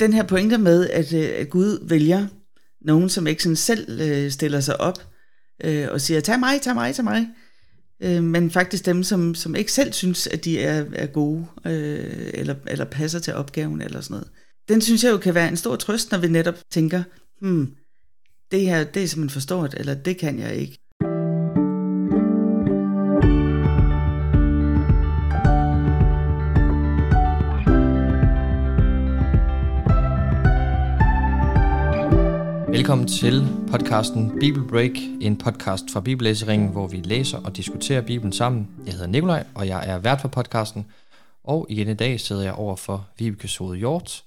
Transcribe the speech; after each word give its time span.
den 0.00 0.12
her 0.12 0.22
pointe 0.22 0.58
med, 0.58 0.90
at, 0.90 1.12
øh, 1.12 1.30
at 1.34 1.50
Gud 1.50 1.88
vælger 1.88 2.26
nogen, 2.80 3.08
som 3.08 3.26
ikke 3.26 3.42
sådan 3.42 3.56
selv 3.56 4.00
øh, 4.00 4.30
stiller 4.30 4.60
sig 4.60 4.80
op 4.80 4.98
øh, 5.64 5.88
og 5.90 6.00
siger, 6.00 6.20
tag 6.20 6.40
mig, 6.40 6.62
tag 6.62 6.74
mig, 6.74 6.94
tag 6.94 7.04
mig. 7.04 7.28
Øh, 8.02 8.22
men 8.22 8.50
faktisk 8.50 8.86
dem, 8.86 9.02
som, 9.02 9.34
som 9.34 9.54
ikke 9.54 9.72
selv 9.72 9.92
synes, 9.92 10.26
at 10.26 10.44
de 10.44 10.60
er, 10.60 10.84
er 10.92 11.06
gode, 11.06 11.46
øh, 11.66 12.30
eller, 12.34 12.54
eller 12.66 12.84
passer 12.84 13.18
til 13.18 13.34
opgaven, 13.34 13.80
eller 13.80 14.00
sådan 14.00 14.14
noget. 14.14 14.28
Den 14.68 14.80
synes 14.80 15.04
jeg 15.04 15.10
jo 15.10 15.18
kan 15.18 15.34
være 15.34 15.48
en 15.48 15.56
stor 15.56 15.76
trøst, 15.76 16.10
når 16.10 16.18
vi 16.18 16.28
netop 16.28 16.54
tænker, 16.70 17.02
hmm, 17.40 17.74
det 18.50 18.60
her, 18.60 18.84
det 18.84 19.02
er 19.02 19.06
simpelthen 19.06 19.34
for 19.34 19.40
stort, 19.40 19.74
eller 19.74 19.94
det 19.94 20.16
kan 20.16 20.38
jeg 20.38 20.56
ikke. 20.56 20.87
Velkommen 32.88 33.08
til 33.08 33.46
podcasten 33.70 34.38
Bible 34.40 34.68
Break, 34.68 34.90
en 35.20 35.38
podcast 35.38 35.84
fra 35.92 36.00
Bibellæseringen, 36.00 36.68
hvor 36.68 36.86
vi 36.86 36.96
læser 36.96 37.38
og 37.38 37.56
diskuterer 37.56 38.00
Bibelen 38.00 38.32
sammen. 38.32 38.68
Jeg 38.86 38.92
hedder 38.92 39.06
Nikolaj, 39.06 39.46
og 39.54 39.66
jeg 39.66 39.88
er 39.88 39.98
vært 39.98 40.20
for 40.20 40.28
podcasten. 40.28 40.86
Og 41.44 41.66
igen 41.68 41.88
i 41.88 41.94
dag 41.94 42.20
sidder 42.20 42.42
jeg 42.42 42.52
over 42.52 42.76
for 42.76 43.08
Vibeke 43.18 43.48
Sode 43.48 43.78
Hjort, 43.78 44.24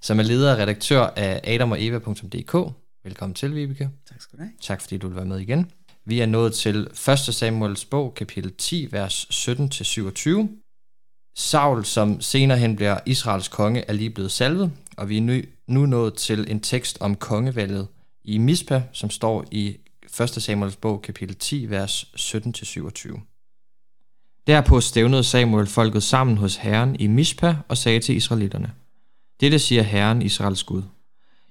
som 0.00 0.18
er 0.18 0.22
leder 0.22 0.52
og 0.52 0.58
redaktør 0.58 1.00
af 1.16 1.40
adamogeva.dk. 1.44 2.74
Velkommen 3.04 3.34
til, 3.34 3.54
Vibeke. 3.54 3.90
Tak 4.08 4.20
skal 4.20 4.38
du 4.38 4.42
have. 4.42 4.52
Tak 4.60 4.80
fordi 4.80 4.98
du 4.98 5.08
vil 5.08 5.16
være 5.16 5.24
med 5.24 5.38
igen. 5.38 5.70
Vi 6.04 6.20
er 6.20 6.26
nået 6.26 6.54
til 6.54 6.86
1. 7.08 7.18
Samuels 7.18 7.84
bog, 7.84 8.14
kapitel 8.14 8.52
10, 8.52 8.88
vers 8.90 9.48
17-27. 9.48 10.30
Saul, 11.36 11.84
som 11.84 12.20
senere 12.20 12.58
hen 12.58 12.76
bliver 12.76 12.98
Israels 13.06 13.48
konge, 13.48 13.84
er 13.88 13.92
lige 13.92 14.10
blevet 14.10 14.30
salvet, 14.30 14.72
og 14.96 15.08
vi 15.08 15.16
er 15.16 15.22
nu, 15.22 15.40
nu 15.68 15.86
nået 15.86 16.14
til 16.14 16.50
en 16.50 16.60
tekst 16.60 16.98
om 17.00 17.14
kongevalget 17.14 17.88
i 18.24 18.38
Mispa, 18.38 18.82
som 18.92 19.10
står 19.10 19.44
i 19.50 19.76
1. 20.20 20.30
Samuels 20.30 20.76
bog, 20.76 21.02
kapitel 21.02 21.36
10, 21.36 21.70
vers 21.70 22.04
17-27. 22.18 23.20
Derpå 24.46 24.80
stævnede 24.80 25.24
Samuel 25.24 25.66
folket 25.66 26.02
sammen 26.02 26.36
hos 26.36 26.56
Herren 26.56 26.96
i 26.96 27.06
Mispa 27.06 27.56
og 27.68 27.78
sagde 27.78 28.00
til 28.00 28.16
israelitterne, 28.16 28.72
Dette 29.40 29.58
siger 29.58 29.82
Herren, 29.82 30.22
Israels 30.22 30.64
Gud. 30.64 30.82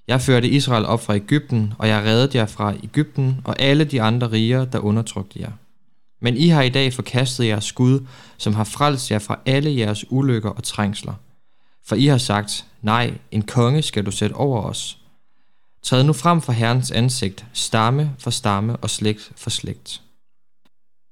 Jeg 0.08 0.20
førte 0.20 0.48
Israel 0.48 0.84
op 0.84 1.02
fra 1.02 1.14
Ægypten, 1.14 1.74
og 1.78 1.88
jeg 1.88 2.02
reddede 2.02 2.38
jer 2.38 2.46
fra 2.46 2.74
Ægypten 2.82 3.40
og 3.44 3.60
alle 3.60 3.84
de 3.84 4.02
andre 4.02 4.32
riger, 4.32 4.64
der 4.64 4.78
undertrykte 4.78 5.40
jer. 5.40 5.52
Men 6.20 6.36
I 6.36 6.48
har 6.48 6.62
i 6.62 6.68
dag 6.68 6.92
forkastet 6.92 7.46
jeres 7.46 7.72
Gud, 7.72 8.06
som 8.36 8.54
har 8.54 8.64
frelst 8.64 9.10
jer 9.10 9.18
fra 9.18 9.38
alle 9.46 9.76
jeres 9.76 10.04
ulykker 10.10 10.50
og 10.50 10.62
trængsler. 10.62 11.14
For 11.86 11.96
I 11.96 12.06
har 12.06 12.18
sagt, 12.18 12.66
nej, 12.82 13.14
en 13.30 13.42
konge 13.42 13.82
skal 13.82 14.06
du 14.06 14.10
sætte 14.10 14.34
over 14.34 14.62
os. 14.62 14.98
Træd 15.82 16.04
nu 16.04 16.12
frem 16.12 16.40
for 16.40 16.52
Herrens 16.52 16.90
ansigt, 16.90 17.46
stamme 17.52 18.16
for 18.18 18.30
stamme 18.30 18.76
og 18.76 18.90
slægt 18.90 19.32
for 19.36 19.50
slægt. 19.50 20.02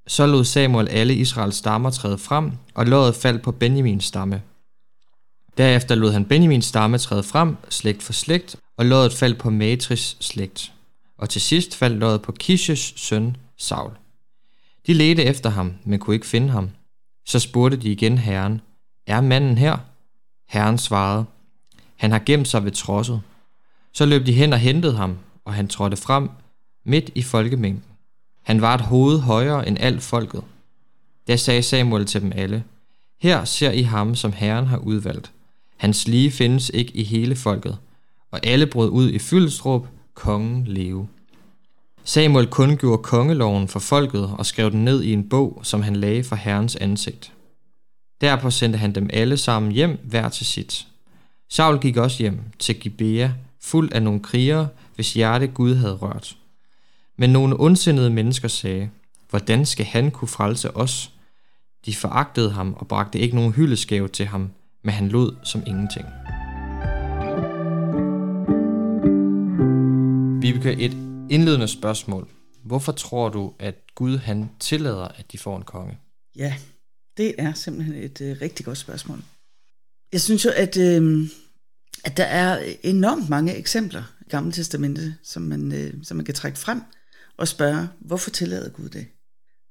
Så 0.07 0.25
lod 0.25 0.45
Samuel 0.45 0.87
alle 0.87 1.15
Israels 1.15 1.55
stammer 1.55 1.89
træde 1.89 2.17
frem, 2.17 2.51
og 2.73 2.85
lådet 2.85 3.15
faldt 3.15 3.41
på 3.41 3.51
Benjamins 3.51 4.05
stamme. 4.05 4.41
Derefter 5.57 5.95
lod 5.95 6.11
han 6.11 6.25
Benjamins 6.25 6.65
stamme 6.65 6.97
træde 6.97 7.23
frem, 7.23 7.57
slægt 7.69 8.03
for 8.03 8.13
slægt, 8.13 8.55
og 8.77 8.85
lådet 8.85 9.13
faldt 9.13 9.39
på 9.39 9.49
Matris 9.49 10.17
slægt. 10.19 10.73
Og 11.17 11.29
til 11.29 11.41
sidst 11.41 11.75
faldt 11.75 11.97
lådet 11.99 12.21
på 12.21 12.31
Kishes 12.31 12.93
søn 12.95 13.37
Saul. 13.57 13.91
De 14.87 14.93
ledte 14.93 15.23
efter 15.23 15.49
ham, 15.49 15.73
men 15.83 15.99
kunne 15.99 16.15
ikke 16.15 16.27
finde 16.27 16.49
ham. 16.49 16.69
Så 17.25 17.39
spurgte 17.39 17.77
de 17.77 17.91
igen 17.91 18.17
herren, 18.17 18.61
er 19.07 19.21
manden 19.21 19.57
her? 19.57 19.77
Herren 20.49 20.77
svarede, 20.77 21.25
han 21.95 22.11
har 22.11 22.21
gemt 22.25 22.47
sig 22.47 22.65
ved 22.65 22.71
trosset. 22.71 23.21
Så 23.93 24.05
løb 24.05 24.25
de 24.25 24.33
hen 24.33 24.53
og 24.53 24.59
hentede 24.59 24.93
ham, 24.93 25.17
og 25.45 25.53
han 25.53 25.67
trådte 25.67 25.97
frem 25.97 26.29
midt 26.85 27.09
i 27.15 27.21
folkemængden. 27.21 27.83
Han 28.43 28.61
var 28.61 28.75
et 28.75 28.81
hoved 28.81 29.19
højere 29.19 29.67
end 29.67 29.77
alt 29.79 30.01
folket. 30.01 30.43
Da 31.27 31.35
sagde 31.35 31.63
Samuel 31.63 32.05
til 32.05 32.21
dem 32.21 32.31
alle, 32.35 32.63
her 33.21 33.45
ser 33.45 33.71
I 33.71 33.81
ham, 33.81 34.15
som 34.15 34.33
Herren 34.33 34.65
har 34.67 34.77
udvalgt. 34.77 35.31
Hans 35.77 36.07
lige 36.07 36.31
findes 36.31 36.71
ikke 36.73 36.91
i 36.95 37.03
hele 37.03 37.35
folket. 37.35 37.77
Og 38.31 38.39
alle 38.43 38.67
brød 38.67 38.89
ud 38.89 39.09
i 39.09 39.19
fyldstrup, 39.19 39.87
kongen 40.13 40.65
leve. 40.67 41.07
Samuel 42.03 42.47
kundgjorde 42.47 43.03
kongeloven 43.03 43.67
for 43.67 43.79
folket 43.79 44.29
og 44.37 44.45
skrev 44.45 44.71
den 44.71 44.85
ned 44.85 45.03
i 45.03 45.13
en 45.13 45.29
bog, 45.29 45.59
som 45.63 45.81
han 45.81 45.95
lagde 45.95 46.23
for 46.23 46.35
Herrens 46.35 46.75
ansigt. 46.75 47.33
Derpå 48.21 48.51
sendte 48.51 48.79
han 48.79 48.95
dem 48.95 49.09
alle 49.13 49.37
sammen 49.37 49.71
hjem 49.71 49.99
hver 50.03 50.29
til 50.29 50.45
sit. 50.45 50.87
Saul 51.49 51.79
gik 51.79 51.97
også 51.97 52.17
hjem 52.17 52.39
til 52.59 52.79
Gibea, 52.79 53.29
fuld 53.61 53.93
af 53.93 54.03
nogle 54.03 54.19
krigere, 54.19 54.67
hvis 54.95 55.13
hjerte 55.13 55.47
Gud 55.47 55.75
havde 55.75 55.95
rørt. 55.95 56.37
Men 57.17 57.29
nogle 57.29 57.59
ondsindede 57.59 58.09
mennesker 58.09 58.47
sagde, 58.47 58.89
hvordan 59.29 59.65
skal 59.65 59.85
han 59.85 60.11
kunne 60.11 60.27
frelse 60.27 60.77
os? 60.77 61.11
De 61.85 61.95
foragtede 61.95 62.51
ham 62.51 62.73
og 62.73 62.87
bragte 62.87 63.19
ikke 63.19 63.35
nogen 63.35 63.53
hyldesgave 63.53 64.07
til 64.07 64.25
ham, 64.25 64.49
men 64.83 64.93
han 64.93 65.07
lod 65.07 65.35
som 65.43 65.63
ingenting. 65.67 66.05
Vibeke, 70.41 70.73
et 70.73 70.91
indledende 71.29 71.67
spørgsmål. 71.67 72.27
Hvorfor 72.63 72.91
tror 72.91 73.29
du, 73.29 73.53
at 73.59 73.75
Gud 73.95 74.17
han 74.17 74.49
tillader, 74.59 75.07
at 75.07 75.31
de 75.31 75.37
får 75.37 75.57
en 75.57 75.63
konge? 75.63 75.97
Ja, 76.35 76.55
det 77.17 77.35
er 77.37 77.53
simpelthen 77.53 77.95
et 77.95 78.21
øh, 78.21 78.37
rigtig 78.41 78.65
godt 78.65 78.77
spørgsmål. 78.77 79.23
Jeg 80.11 80.21
synes 80.21 80.45
jo, 80.45 80.49
at, 80.55 80.77
øh, 80.77 81.29
at 82.03 82.17
der 82.17 82.23
er 82.23 82.73
enormt 82.83 83.29
mange 83.29 83.55
eksempler 83.55 84.03
i 84.27 84.29
Gamle 84.29 84.51
Testamente, 84.51 85.15
som 85.23 85.41
man, 85.41 85.71
øh, 85.71 85.93
som 86.03 86.17
man 86.17 86.25
kan 86.25 86.35
trække 86.35 86.57
frem 86.57 86.81
og 87.37 87.47
spørge, 87.47 87.87
hvorfor 87.99 88.29
tillader 88.29 88.69
Gud 88.69 88.89
det? 88.89 89.07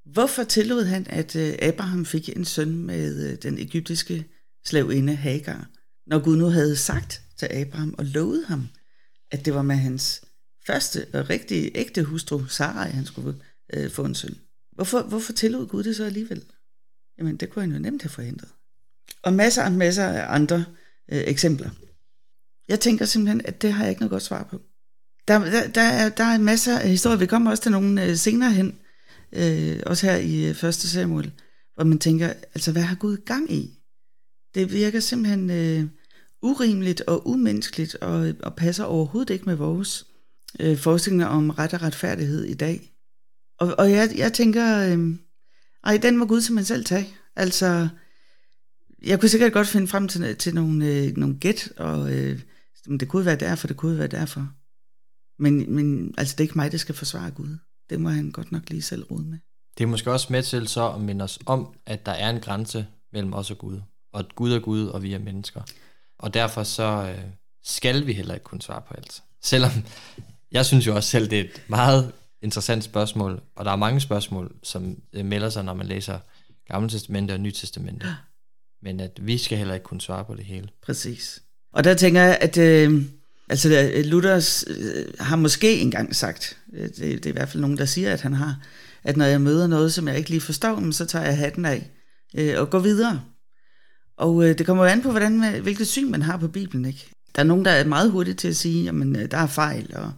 Hvorfor 0.05 0.45
tillod 0.45 0.85
han, 0.85 1.07
at 1.09 1.37
øh, 1.37 1.55
Abraham 1.63 2.05
fik 2.05 2.29
en 2.29 2.45
søn 2.45 2.85
med 2.87 3.31
øh, 3.31 3.39
den 3.43 3.59
egyptiske 3.59 4.27
slavinde 4.65 5.15
Hagar, 5.15 5.71
når 6.07 6.19
Gud 6.19 6.37
nu 6.37 6.47
havde 6.47 6.77
sagt 6.77 7.23
til 7.39 7.47
Abraham 7.47 7.95
og 7.99 8.05
lovet 8.05 8.45
ham, 8.47 8.69
at 9.31 9.45
det 9.45 9.55
var 9.55 9.63
med 9.63 9.77
hans 9.77 10.23
første 10.67 11.07
og 11.13 11.31
rigtige 11.31 11.77
ægte 11.77 12.03
hustru, 12.03 12.47
Sarai, 12.47 12.91
han 12.91 13.07
skulle 13.07 13.35
øh, 13.75 13.91
få 13.91 14.05
en 14.05 14.15
søn. 14.15 14.35
Hvorfor, 14.73 15.03
hvorfor 15.03 15.33
tillod 15.33 15.67
Gud 15.67 15.83
det 15.83 15.97
så 15.97 16.05
alligevel? 16.05 16.45
Jamen, 17.19 17.37
det 17.37 17.51
kunne 17.51 17.63
han 17.63 17.73
jo 17.73 17.79
nemt 17.79 18.03
have 18.03 18.11
forhindret. 18.11 18.49
Og 19.23 19.33
masser 19.33 19.65
og 19.65 19.73
masser 19.73 20.05
af 20.05 20.35
andre 20.35 20.65
øh, 21.13 21.23
eksempler. 21.27 21.71
Jeg 22.71 22.81
tænker 22.81 23.05
simpelthen, 23.05 23.41
at 23.45 23.63
det 23.63 23.73
har 23.73 23.83
jeg 23.83 23.91
ikke 23.91 24.01
noget 24.01 24.11
godt 24.11 24.23
svar 24.23 24.43
på. 24.51 24.61
Der, 25.29 25.39
der, 25.39 25.69
der, 25.69 25.81
er, 25.81 26.09
der 26.09 26.25
er 26.25 26.39
masser 26.39 26.79
af 26.79 26.89
historier. 26.89 27.19
Vi 27.19 27.27
kommer 27.27 27.51
også 27.51 27.63
til 27.63 27.73
nogle 27.73 28.05
øh, 28.05 28.17
senere 28.17 28.51
hen, 28.51 28.79
øh, 29.33 29.81
også 29.87 30.07
her 30.07 30.17
i 30.17 30.45
øh, 30.45 30.65
1. 30.65 30.75
Samuel, 30.75 31.33
hvor 31.75 31.85
man 31.85 31.99
tænker, 31.99 32.33
altså 32.55 32.73
hvad 32.73 32.83
har 32.83 32.97
Gud 32.97 33.17
gang 33.17 33.53
i? 33.53 33.79
Det 34.55 34.73
virker 34.73 35.01
simpelthen 35.01 35.51
øh, 35.51 35.85
urimeligt 36.43 37.01
og 37.01 37.29
umenneskeligt, 37.29 37.95
og, 37.95 38.29
øh, 38.29 38.35
og 38.43 38.57
passer 38.57 38.85
overhovedet 38.85 39.33
ikke 39.35 39.45
med 39.45 39.55
vores 39.55 40.07
øh, 40.61 40.79
forestillinger 40.79 41.27
om 41.27 41.51
ret 41.51 41.75
og 41.75 41.83
retfærdighed 41.83 42.45
i 42.45 42.55
dag. 42.55 42.93
Og, 43.59 43.75
og 43.79 43.91
jeg, 43.91 44.11
jeg 44.17 44.33
tænker, 44.33 44.79
øh, 44.79 45.15
ej, 45.85 45.97
den 45.97 46.17
må 46.17 46.27
Gud 46.27 46.41
simpelthen 46.41 46.77
selv 46.77 46.85
tage. 46.85 47.09
Altså, 47.37 47.89
jeg 49.03 49.21
kunne 49.21 49.29
sikkert 49.29 49.53
godt 49.53 49.69
finde 49.69 49.89
frem 49.89 50.09
til, 50.09 50.37
til 50.37 50.55
nogle, 50.55 50.87
øh, 50.87 51.17
nogle 51.17 51.37
gæt, 51.41 51.73
og 51.77 52.13
øh, 52.13 52.41
det 52.85 53.09
kunne 53.09 53.27
være 53.27 53.37
derfor, 53.37 53.67
det 53.67 53.77
kunne 53.77 53.99
være 53.99 54.07
derfor. 54.07 54.49
Men, 55.43 55.75
men 55.75 56.15
altså, 56.19 56.33
det 56.33 56.41
er 56.41 56.45
ikke 56.45 56.59
mig, 56.59 56.73
der 56.73 56.79
skal 56.79 56.95
forsvare 56.95 57.31
Gud. 57.31 57.57
Det 57.91 58.01
må 58.01 58.09
han 58.09 58.31
godt 58.31 58.53
nok 58.53 58.71
lige 58.71 58.83
selv 58.83 59.03
rode 59.03 59.25
med. 59.25 59.39
Det 59.79 59.85
er 59.85 59.89
måske 59.89 60.13
også 60.13 60.27
med 60.31 60.43
til 60.43 60.69
så 60.69 60.93
at 60.93 61.01
minde 61.01 61.23
os 61.23 61.39
om, 61.47 61.75
at 61.87 62.07
der 62.07 62.13
er 62.13 62.31
en 62.31 62.41
grænse 62.41 62.87
mellem 63.13 63.33
os 63.33 63.51
og 63.51 63.59
Gud. 63.59 63.81
Og 64.13 64.21
at 64.21 64.35
Gud 64.35 64.53
er 64.53 64.61
Gud, 64.61 64.87
og 64.87 65.03
vi 65.03 65.13
er 65.13 65.19
mennesker. 65.19 65.63
Og 66.19 66.35
derfor 66.35 66.63
så 66.63 67.15
øh, 67.17 67.25
skal 67.65 68.07
vi 68.07 68.13
heller 68.13 68.35
ikke 68.35 68.45
kunne 68.45 68.63
svare 68.63 68.83
på 68.89 68.95
alt. 68.95 69.23
Selvom 69.43 69.71
jeg 70.53 70.67
synes 70.67 70.87
jo 70.87 70.95
også 70.95 71.11
selv, 71.11 71.31
det 71.31 71.41
er 71.41 71.45
et 71.45 71.65
meget 71.69 72.13
interessant 72.43 72.85
spørgsmål, 72.85 73.43
og 73.57 73.65
der 73.65 73.71
er 73.71 73.77
mange 73.77 74.01
spørgsmål, 74.01 74.55
som 74.63 75.03
øh, 75.13 75.25
melder 75.25 75.51
sig, 75.51 75.65
når 75.65 75.75
man 75.75 75.87
læser 75.87 76.19
Gamle 76.67 76.89
Testamente 76.89 77.33
og 77.33 77.41
Nye 77.41 77.53
Testamente. 77.53 78.07
Men 78.83 79.01
at 79.01 79.27
vi 79.27 79.39
skal 79.39 79.59
heller 79.59 79.75
ikke 79.75 79.85
kunne 79.85 80.01
svare 80.01 80.25
på 80.25 80.35
det 80.35 80.45
hele. 80.45 80.69
Præcis. 80.83 81.43
Og 81.73 81.85
der 81.85 81.95
tænker 81.95 82.21
jeg, 82.21 82.39
at 82.41 82.59
øh, 82.59 83.03
altså, 83.49 83.91
øh, 83.95 84.05
Luther 84.05 84.65
øh, 84.67 85.05
har 85.19 85.37
måske 85.37 85.79
engang 85.79 86.17
sagt, 86.17 86.57
øh, 86.73 86.89
det, 86.89 86.97
det 86.99 87.27
er 87.27 87.31
i 87.31 87.33
hvert 87.33 87.49
fald 87.49 87.61
nogen, 87.61 87.79
der 87.79 87.85
siger, 87.85 88.13
at 88.13 88.21
han 88.21 88.33
har, 88.33 88.57
at 89.05 89.17
når 89.17 89.25
jeg 89.25 89.41
møder 89.41 89.67
noget, 89.67 89.93
som 89.93 90.09
jeg 90.09 90.19
ikke 90.19 90.31
lige 90.31 90.41
forstår, 90.41 90.91
så 90.91 91.05
tager 91.05 91.25
jeg 91.25 91.37
hatten 91.37 91.65
af 91.65 91.91
øh, 92.39 92.61
og 92.61 92.71
går 92.71 92.79
videre. 92.79 93.21
Og 94.17 94.49
øh, 94.49 94.59
det 94.59 94.67
kommer 94.67 94.85
jo 94.85 94.91
an 94.91 95.03
på, 95.03 95.11
hvordan, 95.11 95.45
øh, 95.45 95.63
hvilket 95.63 95.87
syn 95.87 96.11
man 96.11 96.23
har 96.23 96.37
på 96.37 96.49
Bibelen. 96.49 96.85
Ikke? 96.85 97.11
Der 97.37 97.43
er 97.43 97.47
nogen, 97.47 97.65
der 97.65 97.71
er 97.71 97.85
meget 97.85 98.11
hurtige 98.11 98.35
til 98.35 98.49
at 98.49 98.57
sige, 98.57 98.89
at 98.89 99.31
der 99.31 99.39
er 99.39 99.47
fejl, 99.47 99.91
og 99.95 100.13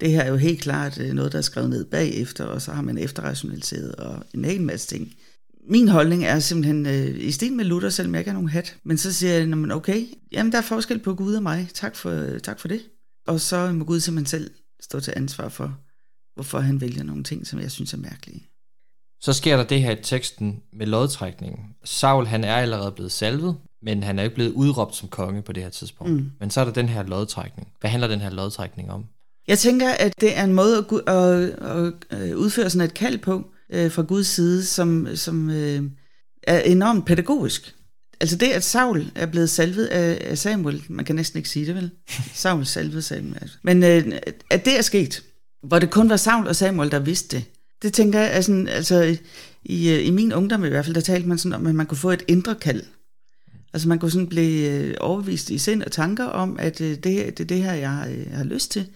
det 0.00 0.10
her 0.10 0.20
er 0.20 0.28
jo 0.28 0.36
helt 0.36 0.60
klart 0.60 0.98
noget, 1.12 1.32
der 1.32 1.38
er 1.38 1.42
skrevet 1.42 1.70
ned 1.70 1.84
bagefter, 1.84 2.44
og 2.44 2.62
så 2.62 2.72
har 2.72 2.82
man 2.82 2.98
efterrationaliseret 2.98 3.94
og 3.94 4.24
en 4.34 4.44
hel 4.44 4.60
masse 4.60 4.86
ting 4.86 5.12
min 5.68 5.88
holdning 5.88 6.24
er 6.24 6.38
simpelthen 6.38 6.86
øh, 6.86 7.24
i 7.24 7.32
stil 7.32 7.52
med 7.52 7.64
Luther, 7.64 7.90
selvom 7.90 8.14
jeg 8.14 8.20
ikke 8.20 8.30
har 8.30 8.34
nogen 8.34 8.48
hat. 8.48 8.76
Men 8.84 8.98
så 8.98 9.12
siger 9.12 9.32
jeg, 9.32 9.48
men 9.48 9.70
okay, 9.70 10.06
jamen 10.32 10.52
der 10.52 10.58
er 10.58 10.62
forskel 10.62 10.98
på 10.98 11.14
Gud 11.14 11.34
og 11.34 11.42
mig. 11.42 11.68
Tak 11.74 11.96
for, 11.96 12.38
tak 12.42 12.60
for 12.60 12.68
det. 12.68 12.82
Og 13.26 13.40
så 13.40 13.72
må 13.72 13.84
Gud 13.84 14.00
simpelthen 14.00 14.26
selv 14.26 14.50
stå 14.80 15.00
til 15.00 15.12
ansvar 15.16 15.48
for, 15.48 15.78
hvorfor 16.34 16.58
han 16.58 16.80
vælger 16.80 17.02
nogle 17.02 17.24
ting, 17.24 17.46
som 17.46 17.60
jeg 17.60 17.70
synes 17.70 17.92
er 17.92 17.98
mærkelige. 17.98 18.46
Så 19.20 19.32
sker 19.32 19.56
der 19.56 19.64
det 19.64 19.82
her 19.82 19.90
i 19.90 20.02
teksten 20.02 20.62
med 20.72 20.86
lodtrækningen. 20.86 21.60
Saul 21.84 22.26
han 22.26 22.44
er 22.44 22.54
allerede 22.54 22.92
blevet 22.92 23.12
salvet, 23.12 23.56
men 23.82 24.02
han 24.02 24.18
er 24.18 24.22
ikke 24.22 24.34
blevet 24.34 24.52
udråbt 24.52 24.94
som 24.94 25.08
konge 25.08 25.42
på 25.42 25.52
det 25.52 25.62
her 25.62 25.70
tidspunkt. 25.70 26.12
Mm. 26.12 26.30
Men 26.40 26.50
så 26.50 26.60
er 26.60 26.64
der 26.64 26.72
den 26.72 26.88
her 26.88 27.02
lodtrækning. 27.02 27.68
Hvad 27.80 27.90
handler 27.90 28.08
den 28.08 28.20
her 28.20 28.30
lodtrækning 28.30 28.90
om? 28.90 29.04
Jeg 29.48 29.58
tænker, 29.58 29.88
at 29.88 30.20
det 30.20 30.38
er 30.38 30.44
en 30.44 30.52
måde 30.52 30.78
at, 30.78 31.14
at, 31.14 31.42
at, 31.60 31.92
at 32.10 32.34
udføre 32.34 32.70
sådan 32.70 32.86
et 32.86 32.94
kald 32.94 33.18
på 33.18 33.50
øh, 33.72 33.90
fra 33.90 34.02
Guds 34.02 34.26
side, 34.26 34.64
som, 34.64 35.08
som 35.14 35.50
øh, 35.50 35.82
er 36.42 36.60
enormt 36.60 37.06
pædagogisk. 37.06 37.74
Altså 38.20 38.36
det, 38.36 38.46
at 38.46 38.64
Saul 38.64 39.10
er 39.14 39.26
blevet 39.26 39.50
salvet 39.50 39.86
af, 39.86 40.30
af 40.30 40.38
Samuel, 40.38 40.82
man 40.88 41.04
kan 41.04 41.16
næsten 41.16 41.36
ikke 41.36 41.48
sige 41.48 41.66
det 41.66 41.74
vel, 41.74 41.90
Saul 42.34 42.66
salvede 42.66 43.02
Samuel, 43.02 43.38
altså. 43.40 43.56
men 43.62 43.82
øh, 43.82 44.12
at 44.50 44.64
det 44.64 44.78
er 44.78 44.82
sket, 44.82 45.22
hvor 45.62 45.78
det 45.78 45.90
kun 45.90 46.08
var 46.08 46.16
Saul 46.16 46.46
og 46.46 46.56
Samuel, 46.56 46.90
der 46.90 46.98
vidste 46.98 47.36
det, 47.36 47.44
det 47.82 47.92
tænker 47.92 48.20
jeg, 48.20 48.30
altså, 48.30 48.64
altså 48.68 49.16
i, 49.64 50.00
i 50.00 50.10
min 50.10 50.32
ungdom 50.32 50.64
i 50.64 50.68
hvert 50.68 50.84
fald, 50.84 50.94
der 50.94 51.00
talte 51.00 51.28
man 51.28 51.38
sådan 51.38 51.60
om, 51.60 51.66
at 51.66 51.74
man 51.74 51.86
kunne 51.86 51.98
få 51.98 52.10
et 52.10 52.24
indre 52.28 52.54
kald. 52.54 52.82
Altså 53.72 53.88
man 53.88 53.98
kunne 53.98 54.10
sådan 54.10 54.28
blive 54.28 54.70
øh, 54.70 54.94
overbevist 55.00 55.50
i 55.50 55.58
sind 55.58 55.82
og 55.82 55.92
tanker 55.92 56.24
om, 56.24 56.56
at 56.58 56.80
øh, 56.80 56.90
det, 56.90 57.04
det 57.04 57.40
er 57.40 57.44
det 57.44 57.62
her, 57.62 57.72
jeg 57.72 58.16
øh, 58.16 58.32
har 58.32 58.44
lyst 58.44 58.70
til. 58.70 58.86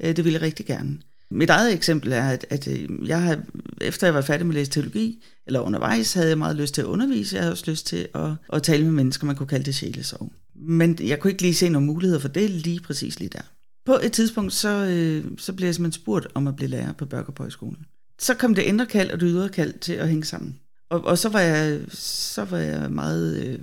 Det 0.00 0.24
vil 0.24 0.32
jeg 0.32 0.42
rigtig 0.42 0.66
gerne. 0.66 0.98
Mit 1.30 1.50
eget 1.50 1.72
eksempel 1.72 2.12
er, 2.12 2.28
at, 2.28 2.46
at 2.50 2.68
øh, 2.68 3.08
jeg 3.08 3.22
har, 3.22 3.40
efter 3.80 4.06
jeg 4.06 4.14
var 4.14 4.20
færdig 4.20 4.46
med 4.46 4.54
at 4.54 4.58
læse 4.58 4.70
teologi, 4.70 5.24
eller 5.46 5.60
undervejs, 5.60 6.12
havde 6.12 6.28
jeg 6.28 6.38
meget 6.38 6.56
lyst 6.56 6.74
til 6.74 6.82
at 6.82 6.86
undervise. 6.86 7.36
Jeg 7.36 7.42
havde 7.42 7.52
også 7.52 7.70
lyst 7.70 7.86
til 7.86 8.08
at, 8.14 8.30
at 8.52 8.62
tale 8.62 8.84
med 8.84 8.92
mennesker, 8.92 9.26
man 9.26 9.36
kunne 9.36 9.46
kalde 9.46 9.64
det 9.64 9.74
sjælesorg. 9.74 10.32
Men 10.54 10.98
jeg 11.00 11.20
kunne 11.20 11.30
ikke 11.30 11.42
lige 11.42 11.54
se 11.54 11.68
nogen 11.68 11.86
muligheder 11.86 12.20
for 12.20 12.28
det 12.28 12.50
lige 12.50 12.80
præcis 12.80 13.18
lige 13.18 13.28
der. 13.28 13.42
På 13.86 13.98
et 14.02 14.12
tidspunkt, 14.12 14.52
så, 14.52 14.68
øh, 14.68 15.24
så 15.38 15.52
blev 15.52 15.66
jeg 15.66 15.74
simpelthen 15.74 16.02
spurgt 16.02 16.26
om 16.34 16.46
at 16.46 16.56
blive 16.56 16.68
lærer 16.68 16.92
på 16.92 17.06
Børkerbøjskolen. 17.06 17.86
Så 18.18 18.34
kom 18.34 18.54
det 18.54 18.62
indre 18.62 18.86
kald 18.86 19.10
og 19.10 19.20
det 19.20 19.28
ydre 19.30 19.48
kald 19.48 19.78
til 19.78 19.92
at 19.92 20.08
hænge 20.08 20.24
sammen. 20.24 20.58
Og, 20.90 21.04
og 21.04 21.18
så, 21.18 21.28
var 21.28 21.40
jeg, 21.40 21.80
så 21.92 22.44
var 22.44 22.58
jeg 22.58 22.90
meget 22.90 23.44
øh, 23.44 23.58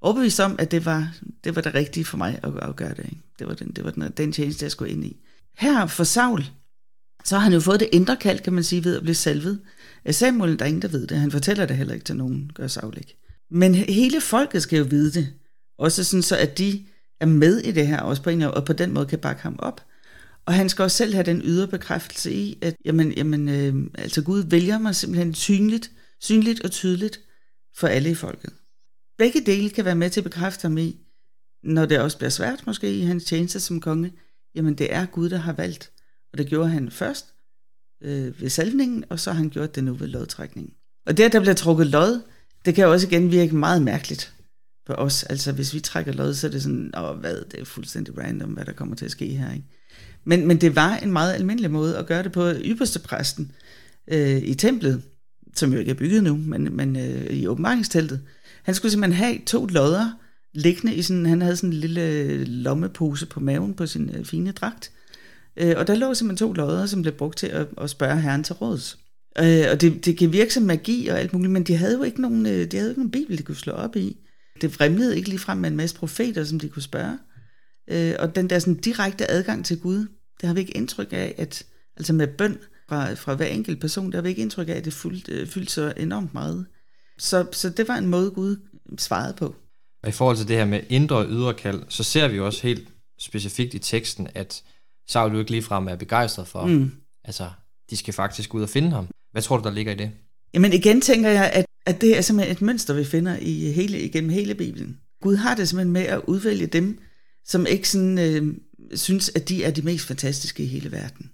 overbevist 0.00 0.40
om, 0.40 0.56
at 0.58 0.70
det 0.70 0.84
var, 0.84 1.14
det 1.44 1.56
var 1.56 1.62
det 1.62 1.74
rigtige 1.74 2.04
for 2.04 2.16
mig 2.16 2.40
at, 2.42 2.52
at 2.68 2.76
gøre 2.76 2.94
det. 2.94 3.04
Ikke? 3.04 3.22
Det 3.38 3.46
var, 3.46 3.54
den, 3.54 3.72
det 3.72 3.84
var 3.84 3.90
den, 3.90 4.12
den 4.16 4.32
tjeneste, 4.32 4.64
jeg 4.64 4.70
skulle 4.70 4.92
ind 4.92 5.04
i. 5.04 5.16
Her 5.58 5.86
for 5.86 6.04
Saul, 6.04 6.44
så 7.24 7.34
har 7.34 7.42
han 7.42 7.52
jo 7.52 7.60
fået 7.60 7.80
det 7.80 7.88
indre 7.92 8.16
kald, 8.16 8.40
kan 8.40 8.52
man 8.52 8.64
sige, 8.64 8.84
ved 8.84 8.96
at 8.96 9.02
blive 9.02 9.14
salvet. 9.14 9.60
Øh, 10.06 10.14
Samuel, 10.14 10.58
der 10.58 10.64
er 10.64 10.68
ingen, 10.68 10.82
der 10.82 10.88
ved 10.88 11.06
det. 11.06 11.18
Han 11.18 11.30
fortæller 11.30 11.66
det 11.66 11.76
heller 11.76 11.94
ikke 11.94 12.04
til 12.04 12.16
nogen, 12.16 12.50
gør 12.54 12.66
Saul 12.66 12.94
ikke. 12.96 13.16
Men 13.50 13.74
hele 13.74 14.20
folket 14.20 14.62
skal 14.62 14.78
jo 14.78 14.84
vide 14.84 15.12
det. 15.12 15.32
Også 15.78 16.04
sådan 16.04 16.22
så, 16.22 16.36
at 16.36 16.58
de 16.58 16.84
er 17.20 17.26
med 17.26 17.58
i 17.58 17.72
det 17.72 17.86
her, 17.86 18.00
også 18.00 18.22
på 18.22 18.30
en 18.30 18.42
og 18.42 18.64
på 18.64 18.72
den 18.72 18.94
måde 18.94 19.06
kan 19.06 19.18
bakke 19.18 19.42
ham 19.42 19.56
op. 19.58 19.84
Og 20.46 20.54
han 20.54 20.68
skal 20.68 20.82
også 20.82 20.96
selv 20.96 21.14
have 21.14 21.26
den 21.26 21.42
ydre 21.44 21.68
bekræftelse 21.68 22.32
i, 22.32 22.58
at 22.62 22.76
jamen, 22.84 23.12
jamen, 23.12 23.48
øh, 23.48 23.74
altså 23.94 24.22
Gud 24.22 24.44
vælger 24.50 24.78
mig 24.78 24.94
simpelthen 24.94 25.34
synligt, 25.34 25.90
synligt 26.20 26.60
og 26.64 26.70
tydeligt 26.70 27.20
for 27.76 27.88
alle 27.88 28.10
i 28.10 28.14
folket. 28.14 28.52
Begge 29.18 29.40
dele 29.46 29.70
kan 29.70 29.84
være 29.84 29.94
med 29.94 30.10
til 30.10 30.20
at 30.20 30.24
bekræfte 30.24 30.62
ham 30.62 30.78
i, 30.78 30.98
når 31.62 31.86
det 31.86 32.00
også 32.00 32.18
bliver 32.18 32.30
svært 32.30 32.66
måske 32.66 32.98
i 32.98 33.00
hans 33.00 33.24
tjeneste 33.24 33.60
som 33.60 33.80
konge, 33.80 34.12
jamen 34.54 34.74
det 34.74 34.94
er 34.94 35.06
Gud, 35.06 35.28
der 35.30 35.36
har 35.36 35.52
valgt. 35.52 35.90
Og 36.32 36.38
det 36.38 36.46
gjorde 36.46 36.68
han 36.68 36.90
først 36.90 37.26
øh, 38.02 38.40
ved 38.40 38.48
salvningen, 38.48 39.04
og 39.10 39.20
så 39.20 39.30
har 39.32 39.38
han 39.38 39.50
gjort 39.50 39.74
det 39.74 39.84
nu 39.84 39.94
ved 39.94 40.06
lodtrækningen. 40.06 40.74
Og 41.06 41.16
det, 41.16 41.24
at 41.24 41.32
der 41.32 41.40
bliver 41.40 41.54
trukket 41.54 41.86
lod, 41.86 42.20
det 42.64 42.74
kan 42.74 42.86
også 42.86 43.06
igen 43.06 43.30
virke 43.30 43.56
meget 43.56 43.82
mærkeligt 43.82 44.34
for 44.86 44.94
os. 44.94 45.22
Altså 45.22 45.52
hvis 45.52 45.74
vi 45.74 45.80
trækker 45.80 46.12
lod, 46.12 46.34
så 46.34 46.46
er 46.46 46.50
det 46.50 46.62
sådan, 46.62 46.92
åh 46.96 47.18
hvad, 47.18 47.44
det 47.50 47.60
er 47.60 47.64
fuldstændig 47.64 48.18
random, 48.18 48.50
hvad 48.50 48.64
der 48.64 48.72
kommer 48.72 48.96
til 48.96 49.04
at 49.04 49.10
ske 49.10 49.26
her. 49.26 49.52
Ikke? 49.52 49.66
Men, 50.24 50.46
men 50.46 50.60
det 50.60 50.76
var 50.76 50.96
en 50.96 51.12
meget 51.12 51.34
almindelig 51.34 51.70
måde 51.70 51.98
at 51.98 52.06
gøre 52.06 52.22
det 52.22 52.32
på. 52.32 52.50
Ypperste 52.50 52.98
præsten 52.98 53.52
øh, 54.08 54.42
i 54.42 54.54
templet, 54.54 55.02
som 55.54 55.72
jo 55.72 55.78
ikke 55.78 55.90
er 55.90 55.94
bygget 55.94 56.24
nu, 56.24 56.36
men, 56.36 56.76
men 56.76 56.96
øh, 56.96 57.26
i 57.26 57.46
åbenbaringsteltet, 57.46 58.20
han 58.62 58.74
skulle 58.74 58.92
simpelthen 58.92 59.24
have 59.24 59.38
to 59.46 59.66
lodder 59.66 60.10
liggende 60.54 60.94
i 60.94 61.02
sådan, 61.02 61.26
han 61.26 61.42
havde 61.42 61.56
sådan 61.56 61.70
en 61.70 61.76
lille 61.76 62.02
øh, 62.02 62.46
lommepose 62.46 63.26
på 63.26 63.40
maven 63.40 63.74
på 63.74 63.86
sin 63.86 64.10
øh, 64.14 64.24
fine 64.24 64.52
dragt. 64.52 64.92
Øh, 65.56 65.74
og 65.76 65.86
der 65.86 65.94
lå 65.94 66.14
simpelthen 66.14 66.48
to 66.48 66.52
lodder, 66.52 66.86
som 66.86 67.02
blev 67.02 67.14
brugt 67.14 67.38
til 67.38 67.46
at, 67.46 67.66
at 67.80 67.90
spørge 67.90 68.20
herren 68.20 68.44
til 68.44 68.54
råds. 68.54 68.98
Øh, 69.38 69.64
og 69.72 69.80
det, 69.80 70.04
det 70.04 70.18
kan 70.18 70.32
virke 70.32 70.54
som 70.54 70.62
magi 70.62 71.08
og 71.08 71.20
alt 71.20 71.32
muligt, 71.32 71.52
men 71.52 71.64
de 71.64 71.76
havde 71.76 71.96
jo 71.96 72.02
ikke 72.02 72.22
nogen, 72.22 72.46
øh, 72.46 72.70
de 72.70 72.76
havde 72.76 72.90
ikke 72.90 73.00
nogen 73.00 73.10
bibel, 73.10 73.38
de 73.38 73.42
kunne 73.42 73.56
slå 73.56 73.72
op 73.72 73.96
i. 73.96 74.16
Det 74.60 74.72
fremlede 74.72 75.16
ikke 75.16 75.28
lige 75.28 75.38
frem 75.38 75.58
med 75.58 75.70
en 75.70 75.76
masse 75.76 75.96
profeter, 75.96 76.44
som 76.44 76.60
de 76.60 76.68
kunne 76.68 76.82
spørge. 76.82 77.18
Øh, 77.90 78.14
og 78.18 78.36
den 78.36 78.50
der 78.50 78.58
sådan 78.58 78.74
direkte 78.74 79.30
adgang 79.30 79.64
til 79.64 79.80
Gud, 79.80 80.06
det 80.40 80.46
har 80.46 80.54
vi 80.54 80.60
ikke 80.60 80.76
indtryk 80.76 81.08
af, 81.12 81.34
at 81.38 81.64
altså 81.96 82.12
med 82.12 82.26
bøn 82.26 82.58
fra, 82.88 83.14
fra 83.14 83.34
hver 83.34 83.46
enkelt 83.46 83.80
person, 83.80 84.12
der 84.12 84.18
har 84.18 84.22
vi 84.22 84.28
ikke 84.28 84.42
indtryk 84.42 84.68
af, 84.68 84.72
at 84.72 84.84
det 84.84 84.92
fyldte, 84.92 85.26
fyldt 85.26 85.40
øh, 85.40 85.48
fyldte 85.48 85.72
så 85.72 85.92
enormt 85.96 86.34
meget. 86.34 86.66
Så, 87.18 87.46
så 87.52 87.70
det 87.70 87.88
var 87.88 87.96
en 87.96 88.06
måde, 88.06 88.30
Gud 88.30 88.56
svarede 88.98 89.34
på. 89.38 89.54
Og 90.02 90.08
i 90.08 90.12
forhold 90.12 90.36
til 90.36 90.48
det 90.48 90.56
her 90.56 90.64
med 90.64 90.80
indre 90.88 91.16
og 91.16 91.26
ydre 91.28 91.54
kald, 91.54 91.82
så 91.88 92.02
ser 92.02 92.28
vi 92.28 92.40
også 92.40 92.62
helt 92.62 92.88
specifikt 93.18 93.74
i 93.74 93.78
teksten, 93.78 94.28
at 94.34 94.62
Saul 95.08 95.32
jo 95.32 95.38
ikke 95.38 95.50
ligefrem 95.50 95.88
er 95.88 95.96
begejstret 95.96 96.48
for, 96.48 96.66
mm. 96.66 96.92
altså, 97.24 97.50
de 97.90 97.96
skal 97.96 98.14
faktisk 98.14 98.54
ud 98.54 98.62
og 98.62 98.68
finde 98.68 98.90
ham. 98.90 99.08
Hvad 99.32 99.42
tror 99.42 99.56
du, 99.56 99.64
der 99.64 99.70
ligger 99.70 99.92
i 99.92 99.96
det? 99.96 100.10
Jamen 100.54 100.72
igen 100.72 101.00
tænker 101.00 101.30
jeg, 101.30 101.50
at, 101.54 101.64
at 101.86 102.00
det 102.00 102.16
er 102.16 102.20
simpelthen 102.20 102.56
et 102.56 102.62
mønster, 102.62 102.94
vi 102.94 103.04
finder 103.04 103.36
i 103.40 103.72
hele, 103.72 104.00
igennem 104.00 104.30
hele 104.30 104.54
Bibelen. 104.54 104.98
Gud 105.22 105.36
har 105.36 105.54
det 105.54 105.68
simpelthen 105.68 105.92
med 105.92 106.02
at 106.02 106.20
udvælge 106.26 106.66
dem, 106.66 106.98
som 107.44 107.66
ikke 107.66 107.88
sådan, 107.88 108.18
øh, 108.18 108.54
synes, 108.94 109.30
at 109.34 109.48
de 109.48 109.64
er 109.64 109.70
de 109.70 109.82
mest 109.82 110.06
fantastiske 110.06 110.62
i 110.62 110.66
hele 110.66 110.92
verden. 110.92 111.30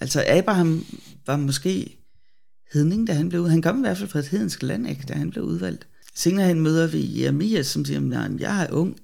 Altså 0.00 0.24
Abraham 0.28 0.84
var 1.26 1.36
måske 1.36 1.98
hedning, 2.72 3.06
da 3.06 3.12
han 3.12 3.28
blev 3.28 3.48
Han 3.48 3.62
kom 3.62 3.78
i 3.78 3.80
hvert 3.80 3.98
fald 3.98 4.08
fra 4.08 4.18
et 4.18 4.28
hedensk 4.28 4.62
land, 4.62 4.88
ikke, 4.88 5.04
da 5.08 5.14
han 5.14 5.30
blev 5.30 5.44
udvalgt. 5.44 5.86
Senere 6.14 6.48
hen 6.48 6.60
møder 6.60 6.86
vi 6.86 7.22
Jeremias, 7.22 7.66
som 7.66 7.84
siger, 7.84 8.24
at 8.24 8.40
jeg 8.40 8.62
er 8.62 8.72
ung. 8.72 8.96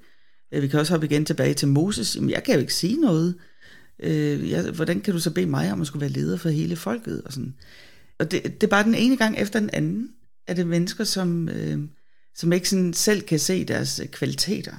Vi 0.52 0.68
kan 0.68 0.80
også 0.80 0.92
hoppe 0.92 1.06
igen 1.06 1.24
tilbage 1.24 1.54
til 1.54 1.68
Moses. 1.68 2.16
Jamen, 2.16 2.30
jeg 2.30 2.44
kan 2.44 2.54
jo 2.54 2.60
ikke 2.60 2.74
sige 2.74 3.00
noget. 3.00 3.34
Øh, 4.02 4.50
jeg, 4.50 4.62
hvordan 4.62 5.00
kan 5.00 5.14
du 5.14 5.20
så 5.20 5.30
bede 5.30 5.46
mig 5.46 5.72
om 5.72 5.80
at 5.80 5.86
skulle 5.86 6.00
være 6.00 6.10
leder 6.10 6.36
for 6.36 6.48
hele 6.48 6.76
folket? 6.76 7.22
Og, 7.22 7.32
sådan. 7.32 7.54
og 8.18 8.30
det, 8.30 8.44
det 8.44 8.62
er 8.62 8.70
bare 8.70 8.84
den 8.84 8.94
ene 8.94 9.16
gang 9.16 9.38
efter 9.38 9.60
den 9.60 9.70
anden, 9.72 10.08
at 10.46 10.56
det 10.56 10.62
er 10.62 10.66
mennesker, 10.66 11.04
som, 11.04 11.48
øh, 11.48 11.78
som 12.34 12.52
ikke 12.52 12.68
sådan 12.68 12.92
selv 12.94 13.22
kan 13.22 13.38
se 13.38 13.64
deres 13.64 14.00
øh, 14.00 14.06
kvaliteter. 14.06 14.72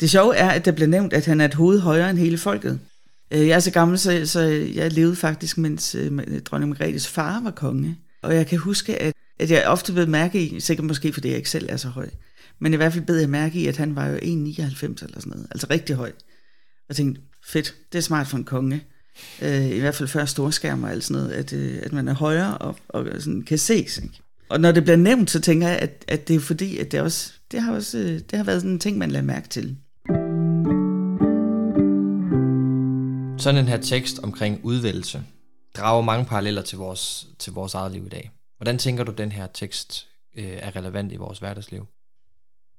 Det 0.00 0.10
sjove 0.10 0.36
er, 0.36 0.48
at 0.48 0.64
der 0.64 0.72
bliver 0.72 0.88
nævnt, 0.88 1.12
at 1.12 1.26
han 1.26 1.40
er 1.40 1.44
et 1.44 1.54
hoved 1.54 1.80
højere 1.80 2.10
end 2.10 2.18
hele 2.18 2.38
folket. 2.38 2.80
Øh, 3.30 3.46
jeg 3.48 3.56
er 3.56 3.60
så 3.60 3.70
gammel, 3.70 3.98
så, 3.98 4.26
så 4.26 4.40
jeg 4.74 4.92
levede 4.92 5.16
faktisk, 5.16 5.58
mens 5.58 5.94
øh, 5.94 6.40
dronning 6.44 6.68
Margrethes 6.68 7.08
far 7.08 7.40
var 7.42 7.50
konge. 7.50 7.98
Og 8.22 8.34
jeg 8.34 8.46
kan 8.46 8.58
huske, 8.58 9.02
at, 9.02 9.14
at 9.40 9.50
jeg 9.50 9.66
ofte 9.66 9.92
blev 9.92 10.08
mærke 10.08 10.46
i, 10.46 10.60
sikkert 10.60 10.86
måske 10.86 11.12
fordi 11.12 11.28
jeg 11.28 11.36
ikke 11.36 11.50
selv 11.50 11.66
er 11.68 11.76
så 11.76 11.88
høj, 11.88 12.08
men 12.60 12.72
i 12.72 12.76
hvert 12.76 12.92
fald 12.92 13.04
bed 13.04 13.18
jeg 13.18 13.30
mærke 13.30 13.58
i, 13.58 13.66
at 13.66 13.76
han 13.76 13.96
var 13.96 14.06
jo 14.06 14.16
1,99 14.16 14.22
eller 14.24 14.90
sådan 14.96 15.22
noget, 15.26 15.46
altså 15.50 15.66
rigtig 15.70 15.96
høj. 15.96 16.12
Og 16.88 16.96
tænkte, 16.96 17.20
fedt, 17.46 17.74
det 17.92 17.98
er 17.98 18.02
smart 18.02 18.26
for 18.26 18.36
en 18.36 18.44
konge. 18.44 18.84
Øh, 19.42 19.66
I 19.66 19.78
hvert 19.78 19.94
fald 19.94 20.08
før 20.08 20.24
storskærmer 20.24 20.86
og 20.86 20.92
alt 20.92 21.04
sådan 21.04 21.22
noget, 21.22 21.34
at, 21.34 21.52
at 21.52 21.92
man 21.92 22.08
er 22.08 22.14
højere 22.14 22.58
og, 22.58 22.76
og 22.88 23.06
sådan 23.18 23.42
kan 23.42 23.58
ses. 23.58 23.98
Ikke? 23.98 24.20
Og 24.48 24.60
når 24.60 24.72
det 24.72 24.82
bliver 24.82 24.96
nævnt, 24.96 25.30
så 25.30 25.40
tænker 25.40 25.68
jeg, 25.68 25.78
at, 25.78 26.04
at 26.08 26.28
det 26.28 26.36
er 26.36 26.40
fordi, 26.40 26.78
at 26.78 26.92
det, 26.92 27.00
også, 27.00 27.32
det, 27.50 27.62
har 27.62 27.74
også, 27.74 27.98
det 28.30 28.36
har 28.36 28.44
været 28.44 28.60
sådan 28.60 28.70
en 28.70 28.78
ting, 28.78 28.98
man 28.98 29.10
lader 29.10 29.24
mærke 29.24 29.48
til. 29.48 29.76
Sådan 33.38 33.60
en 33.60 33.68
her 33.68 33.80
tekst 33.82 34.18
omkring 34.18 34.60
udvælgelse 34.62 35.22
drager 35.76 36.02
mange 36.02 36.24
paralleller 36.24 36.62
til 36.62 36.78
vores, 36.78 37.26
til 37.38 37.52
vores 37.52 37.74
eget 37.74 37.92
liv 37.92 38.06
i 38.06 38.08
dag. 38.08 38.30
Hvordan 38.56 38.78
tænker 38.78 39.04
du, 39.04 39.12
den 39.12 39.32
her 39.32 39.46
tekst 39.54 40.06
øh, 40.36 40.44
er 40.58 40.76
relevant 40.76 41.12
i 41.12 41.16
vores 41.16 41.38
hverdagsliv? 41.38 41.86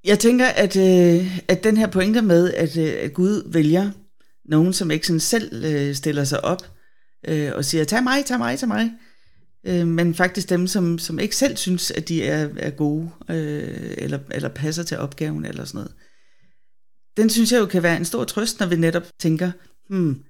Jeg 0.06 0.20
tænker, 0.20 0.46
at, 0.46 0.76
øh, 0.76 1.40
at 1.48 1.64
den 1.64 1.78
her 1.78 1.88
pointe 1.88 2.22
med, 2.22 2.54
at, 2.54 2.78
øh, 2.78 2.94
at 3.00 3.14
Gud 3.14 3.52
vælger 3.52 3.92
nogen, 4.46 4.74
som 4.74 4.92
ikke 4.92 5.08
sådan 5.08 5.20
selv 5.20 5.66
øh, 5.66 5.96
stiller 5.96 6.24
sig 6.24 6.46
op 6.46 6.74
øh, 7.28 7.52
og 7.56 7.66
siger, 7.66 7.84
tag 7.84 8.04
mig, 8.04 8.26
tag 8.26 8.38
mig, 8.38 8.60
tag 8.60 8.68
mig, 8.68 8.92
øh, 9.68 9.88
men 9.88 10.16
faktisk 10.16 10.50
dem, 10.50 10.68
som, 10.68 11.00
som 11.00 11.20
ikke 11.20 11.36
selv 11.36 11.58
synes, 11.58 11.92
at 11.92 12.08
de 12.08 12.24
er, 12.24 12.50
er 12.58 12.70
gode, 12.70 13.10
øh, 13.30 13.94
eller, 13.98 14.20
eller 14.32 14.50
passer 14.50 14.84
til 14.84 14.98
opgaven, 14.98 15.46
eller 15.46 15.66
sådan 15.66 15.78
noget. 15.78 15.94
Den 17.18 17.30
synes 17.30 17.52
jeg 17.52 17.60
jo 17.60 17.66
kan 17.66 17.84
være 17.84 17.98
en 17.98 18.06
stor 18.06 18.24
trøst, 18.24 18.60
når 18.60 18.68
vi 18.68 18.76
netop 18.76 19.04
tænker, 19.20 19.52
hmm, 19.90 20.24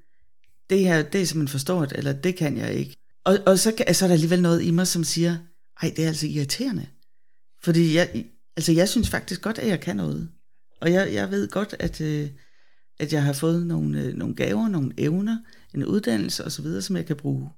det 0.69 0.79
her, 0.79 1.01
det 1.01 1.21
er 1.21 1.25
simpelthen 1.25 1.47
forstået, 1.51 1.93
eller 1.95 2.13
det 2.13 2.35
kan 2.35 2.57
jeg 2.57 2.73
ikke. 2.73 2.95
Og, 3.25 3.37
og 3.45 3.59
så, 3.59 3.73
så 3.93 4.05
er 4.05 4.07
der 4.07 4.13
alligevel 4.13 4.41
noget 4.41 4.63
i 4.63 4.71
mig, 4.71 4.87
som 4.87 5.03
siger, 5.03 5.37
ej, 5.81 5.93
det 5.95 6.03
er 6.03 6.07
altså 6.07 6.27
irriterende. 6.27 6.87
Fordi 7.63 7.95
jeg, 7.95 8.25
altså 8.57 8.71
jeg 8.71 8.89
synes 8.89 9.09
faktisk 9.09 9.41
godt, 9.41 9.57
at 9.57 9.67
jeg 9.67 9.79
kan 9.79 9.95
noget. 9.95 10.29
Og 10.81 10.91
jeg, 10.91 11.13
jeg 11.13 11.31
ved 11.31 11.47
godt, 11.47 11.75
at, 11.79 12.01
øh, 12.01 12.29
at 12.99 13.13
jeg 13.13 13.23
har 13.23 13.33
fået 13.33 13.67
nogle, 13.67 14.01
øh, 14.01 14.13
nogle 14.13 14.35
gaver, 14.35 14.67
nogle 14.67 14.93
evner, 14.97 15.37
en 15.73 15.85
uddannelse 15.85 16.45
osv., 16.45 16.81
som 16.81 16.95
jeg 16.95 17.05
kan 17.05 17.15
bruge. 17.15 17.49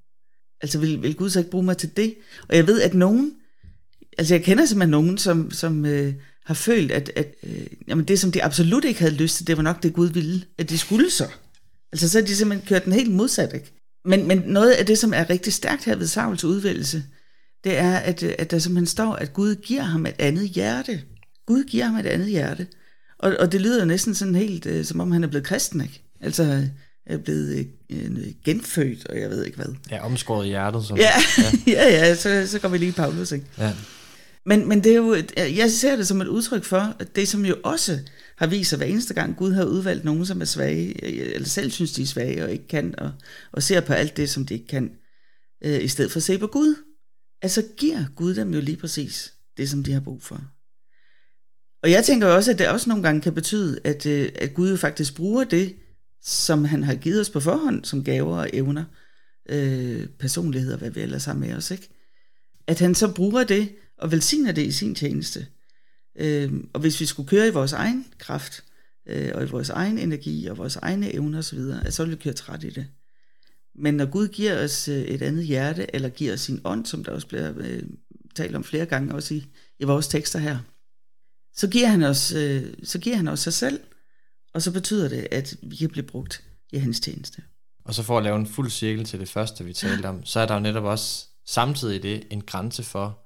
Altså 0.60 0.78
vil, 0.78 1.02
vil 1.02 1.16
Gud 1.16 1.30
så 1.30 1.38
ikke 1.38 1.50
bruge 1.50 1.64
mig 1.64 1.76
til 1.76 1.96
det? 1.96 2.14
Og 2.48 2.56
jeg 2.56 2.66
ved, 2.66 2.82
at 2.82 2.94
nogen 2.94 3.32
Altså 4.18 4.34
jeg 4.34 4.44
kender 4.44 4.66
simpelthen 4.66 4.90
nogen, 4.90 5.18
som, 5.18 5.50
som 5.50 5.86
øh, 5.86 6.14
har 6.44 6.54
følt, 6.54 6.92
at, 6.92 7.12
at 7.16 7.34
øh, 7.42 7.66
jamen 7.88 8.04
det, 8.04 8.20
som 8.20 8.32
de 8.32 8.44
absolut 8.44 8.84
ikke 8.84 9.00
havde 9.00 9.14
lyst 9.14 9.36
til, 9.36 9.46
det 9.46 9.56
var 9.56 9.62
nok 9.62 9.82
det, 9.82 9.92
Gud 9.92 10.08
ville, 10.08 10.44
at 10.58 10.70
de 10.70 10.78
skulle 10.78 11.10
så. 11.10 11.26
Altså 11.92 12.08
så 12.08 12.18
har 12.18 12.26
de 12.26 12.36
simpelthen 12.36 12.68
kørt 12.68 12.84
den 12.84 12.92
helt 12.92 13.10
modsat, 13.10 13.54
ikke? 13.54 13.72
Men, 14.04 14.28
men 14.28 14.38
noget 14.46 14.70
af 14.70 14.86
det, 14.86 14.98
som 14.98 15.12
er 15.14 15.30
rigtig 15.30 15.52
stærkt 15.52 15.84
her 15.84 15.96
ved 15.96 16.06
Sauls 16.06 16.44
udvælgelse, 16.44 17.04
det 17.64 17.78
er, 17.78 17.96
at, 17.96 18.22
øh, 18.22 18.34
at 18.38 18.50
der 18.50 18.58
simpelthen 18.58 18.86
står, 18.86 19.14
at 19.14 19.32
Gud 19.32 19.54
giver 19.54 19.82
ham 19.82 20.06
et 20.06 20.14
andet 20.18 20.48
hjerte. 20.48 21.02
Gud 21.46 21.64
giver 21.64 21.84
ham 21.84 21.96
et 21.96 22.06
andet 22.06 22.28
hjerte. 22.28 22.66
Og, 23.18 23.36
og 23.38 23.52
det 23.52 23.60
lyder 23.60 23.80
jo 23.80 23.84
næsten 23.84 24.14
sådan 24.14 24.34
helt, 24.34 24.66
øh, 24.66 24.84
som 24.84 25.00
om 25.00 25.12
han 25.12 25.24
er 25.24 25.28
blevet 25.28 25.46
kristen, 25.46 25.80
ikke? 25.80 26.02
Altså 26.20 26.68
er 27.06 27.18
blevet 27.18 27.68
øh, 27.90 28.34
genfødt, 28.44 29.06
og 29.06 29.20
jeg 29.20 29.30
ved 29.30 29.44
ikke 29.44 29.56
hvad. 29.56 29.74
Ja, 29.90 30.04
omskåret 30.04 30.46
i 30.46 30.48
hjertet. 30.48 30.84
Som, 30.84 30.98
ja, 30.98 31.10
ja, 31.66 31.72
ja, 31.72 31.88
ja 31.88 32.14
så, 32.14 32.46
så 32.46 32.58
går 32.58 32.68
vi 32.68 32.78
lige 32.78 32.88
i 32.88 32.92
Paulus, 32.92 33.32
ikke? 33.32 33.46
Ja. 33.58 33.72
Men, 34.46 34.68
men 34.68 34.84
det 34.84 34.92
er 34.92 34.96
jo, 34.96 35.16
jeg 35.36 35.70
ser 35.70 35.96
det 35.96 36.06
som 36.06 36.20
et 36.20 36.26
udtryk 36.26 36.64
for, 36.64 36.94
at 36.98 37.16
det 37.16 37.28
som 37.28 37.46
jo 37.46 37.56
også 37.64 37.98
har 38.36 38.46
vist 38.46 38.70
sig 38.70 38.76
hver 38.76 38.86
eneste 38.86 39.14
gang, 39.14 39.36
Gud 39.36 39.52
har 39.52 39.64
udvalgt 39.64 40.04
nogen, 40.04 40.26
som 40.26 40.40
er 40.40 40.44
svage, 40.44 41.04
eller 41.34 41.48
selv 41.48 41.70
synes, 41.70 41.92
de 41.92 42.02
er 42.02 42.06
svage 42.06 42.44
og 42.44 42.52
ikke 42.52 42.68
kan, 42.68 42.94
og, 42.98 43.12
og 43.52 43.62
ser 43.62 43.80
på 43.80 43.92
alt 43.92 44.16
det, 44.16 44.30
som 44.30 44.46
de 44.46 44.54
ikke 44.54 44.66
kan, 44.66 44.90
øh, 45.64 45.84
i 45.84 45.88
stedet 45.88 46.12
for 46.12 46.16
at 46.16 46.22
se 46.22 46.38
på 46.38 46.46
Gud. 46.46 46.74
Altså 47.42 47.62
giver 47.76 48.04
Gud 48.16 48.34
dem 48.34 48.54
jo 48.54 48.60
lige 48.60 48.76
præcis 48.76 49.34
det, 49.56 49.70
som 49.70 49.84
de 49.84 49.92
har 49.92 50.00
brug 50.00 50.22
for. 50.22 50.40
Og 51.82 51.90
jeg 51.90 52.04
tænker 52.04 52.26
også, 52.26 52.50
at 52.50 52.58
det 52.58 52.68
også 52.68 52.88
nogle 52.88 53.02
gange 53.02 53.20
kan 53.20 53.34
betyde, 53.34 53.80
at, 53.84 54.06
øh, 54.06 54.28
at 54.34 54.54
Gud 54.54 54.70
jo 54.70 54.76
faktisk 54.76 55.16
bruger 55.16 55.44
det, 55.44 55.76
som 56.22 56.64
han 56.64 56.84
har 56.84 56.94
givet 56.94 57.20
os 57.20 57.30
på 57.30 57.40
forhånd, 57.40 57.84
som 57.84 58.04
gaver 58.04 58.36
og 58.38 58.50
evner, 58.52 58.84
øh, 59.48 60.06
personligheder, 60.18 60.76
hvad 60.76 60.90
vi 60.90 61.00
ellers 61.00 61.24
har 61.24 61.34
med 61.34 61.54
os, 61.54 61.70
ikke? 61.70 61.88
At 62.66 62.78
han 62.78 62.94
så 62.94 63.12
bruger 63.14 63.44
det 63.44 63.68
og 63.98 64.12
velsigner 64.12 64.52
det 64.52 64.66
i 64.66 64.72
sin 64.72 64.94
tjeneste. 64.94 65.46
Øh, 66.18 66.52
og 66.72 66.80
hvis 66.80 67.00
vi 67.00 67.06
skulle 67.06 67.28
køre 67.28 67.48
i 67.48 67.50
vores 67.50 67.72
egen 67.72 68.06
kraft, 68.18 68.64
øh, 69.06 69.30
og 69.34 69.42
i 69.42 69.46
vores 69.46 69.70
egen 69.70 69.98
energi, 69.98 70.46
og 70.46 70.58
vores 70.58 70.76
egne 70.76 71.14
evner 71.14 71.38
osv., 71.38 71.58
så 71.90 72.02
ville 72.02 72.16
vi 72.16 72.22
køre 72.22 72.34
træt 72.34 72.64
i 72.64 72.70
det. 72.70 72.86
Men 73.74 73.94
når 73.94 74.06
Gud 74.06 74.28
giver 74.28 74.64
os 74.64 74.88
øh, 74.88 75.02
et 75.02 75.22
andet 75.22 75.44
hjerte, 75.44 75.94
eller 75.94 76.08
giver 76.08 76.32
os 76.32 76.40
sin 76.40 76.60
ånd, 76.64 76.86
som 76.86 77.04
der 77.04 77.12
også 77.12 77.26
bliver 77.26 77.52
øh, 77.56 77.82
talt 78.34 78.56
om 78.56 78.64
flere 78.64 78.86
gange, 78.86 79.14
også 79.14 79.34
i, 79.34 79.46
i 79.78 79.84
vores 79.84 80.08
tekster 80.08 80.38
her, 80.38 80.58
så 81.56 81.68
giver, 81.68 81.86
han 81.86 82.02
os, 82.02 82.32
øh, 82.32 82.62
så 82.84 82.98
giver 82.98 83.16
han 83.16 83.28
os 83.28 83.40
sig 83.40 83.52
selv, 83.52 83.80
og 84.54 84.62
så 84.62 84.72
betyder 84.72 85.08
det, 85.08 85.28
at 85.30 85.56
vi 85.62 85.76
kan 85.76 85.88
blive 85.88 86.06
brugt 86.06 86.42
i 86.72 86.78
hans 86.78 87.00
tjeneste. 87.00 87.42
Og 87.84 87.94
så 87.94 88.02
for 88.02 88.18
at 88.18 88.24
lave 88.24 88.36
en 88.36 88.46
fuld 88.46 88.70
cirkel 88.70 89.04
til 89.04 89.20
det 89.20 89.28
første, 89.28 89.64
vi 89.64 89.72
talte 89.72 90.06
om, 90.06 90.24
så 90.24 90.40
er 90.40 90.46
der 90.46 90.54
jo 90.54 90.60
netop 90.60 90.84
også 90.84 91.26
samtidig 91.46 92.02
det 92.02 92.24
en 92.30 92.40
grænse 92.40 92.82
for, 92.82 93.18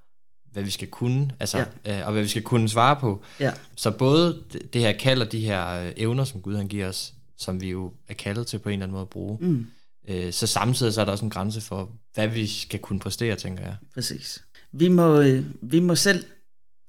hvad 0.52 0.62
vi 0.62 0.71
skal 0.71 0.88
kunne, 0.88 1.31
altså, 1.41 1.67
ja. 1.85 2.00
øh, 2.00 2.07
og 2.07 2.12
hvad 2.12 2.23
vi 2.23 2.29
skal 2.29 2.43
kunne 2.43 2.69
svare 2.69 2.97
på. 3.00 3.23
Ja. 3.41 3.52
Så 3.76 3.91
både 3.91 4.43
det 4.73 4.81
her 4.81 4.93
kald 4.93 5.23
og 5.23 5.33
de 5.33 5.41
her 5.41 5.69
øh, 5.69 5.93
evner, 5.97 6.25
som 6.25 6.41
Gud 6.41 6.57
han 6.57 6.69
giver 6.69 6.88
os, 6.88 7.14
som 7.38 7.61
vi 7.61 7.71
jo 7.71 7.93
er 8.09 8.14
kaldet 8.14 8.47
til 8.47 8.59
på 8.59 8.69
en 8.69 8.73
eller 8.73 8.85
anden 8.85 8.93
måde 8.93 9.02
at 9.02 9.09
bruge, 9.09 9.38
mm. 9.41 9.67
øh, 10.09 10.33
så 10.33 10.47
samtidig 10.47 10.93
så 10.93 11.00
er 11.00 11.05
der 11.05 11.12
også 11.12 11.25
en 11.25 11.31
grænse 11.31 11.61
for, 11.61 11.91
hvad 12.14 12.29
vi 12.29 12.47
skal 12.47 12.81
kunne 12.81 13.00
præstere, 13.00 13.37
tænker 13.37 13.64
jeg. 13.64 13.76
Præcis. 13.95 14.45
Vi 14.73 14.88
må, 14.88 15.21
øh, 15.21 15.45
vi 15.62 15.81
må 15.81 15.95
selv 15.95 16.25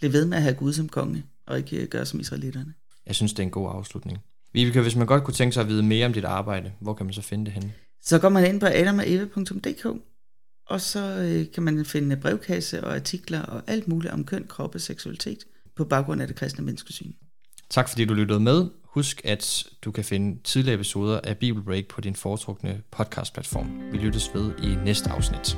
blive 0.03 0.13
ved 0.13 0.25
med 0.25 0.37
at 0.37 0.43
have 0.43 0.55
Gud 0.55 0.73
som 0.73 0.89
konge, 0.89 1.23
og 1.47 1.57
ikke 1.57 1.77
øh, 1.77 1.87
gøre 1.87 2.05
som 2.05 2.19
israelitterne. 2.19 2.73
Jeg 3.05 3.15
synes, 3.15 3.33
det 3.33 3.39
er 3.39 3.43
en 3.43 3.51
god 3.51 3.69
afslutning. 3.75 4.17
Vibeke, 4.53 4.81
hvis 4.81 4.95
man 4.95 5.07
godt 5.07 5.23
kunne 5.23 5.33
tænke 5.33 5.53
sig 5.53 5.61
at 5.61 5.67
vide 5.67 5.83
mere 5.83 6.05
om 6.05 6.13
dit 6.13 6.25
arbejde, 6.25 6.71
hvor 6.79 6.93
kan 6.93 7.05
man 7.05 7.13
så 7.13 7.21
finde 7.21 7.45
det 7.45 7.53
henne? 7.53 7.73
Så 8.01 8.19
går 8.19 8.29
man 8.29 8.45
ind 8.45 8.59
på 8.59 8.65
adamogeve.dk, 8.65 9.85
og 10.69 10.81
så 10.81 10.99
øh, 10.99 11.45
kan 11.53 11.63
man 11.63 11.85
finde 11.85 12.17
brevkasse 12.17 12.83
og 12.83 12.95
artikler 12.95 13.41
og 13.41 13.61
alt 13.67 13.87
muligt 13.87 14.13
om 14.13 14.25
køn, 14.25 14.45
krop 14.47 14.75
og 14.75 14.81
seksualitet 14.81 15.37
på 15.75 15.85
baggrund 15.85 16.21
af 16.21 16.27
det 16.27 16.35
kristne 16.35 16.65
menneskesyn. 16.65 17.11
Tak 17.69 17.89
fordi 17.89 18.05
du 18.05 18.13
lyttede 18.13 18.39
med. 18.39 18.65
Husk, 18.83 19.21
at 19.23 19.63
du 19.85 19.91
kan 19.91 20.03
finde 20.03 20.43
tidligere 20.43 20.75
episoder 20.75 21.19
af 21.23 21.37
Bibelbreak 21.37 21.85
på 21.89 22.01
din 22.01 22.15
foretrukne 22.15 22.81
podcastplatform. 22.91 23.91
Vi 23.91 23.97
lyttes 23.97 24.29
ved 24.33 24.51
i 24.63 24.75
næste 24.85 25.09
afsnit. 25.09 25.57